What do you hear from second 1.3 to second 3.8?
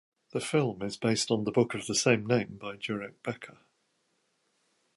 the book of the same name by Jurek Becker.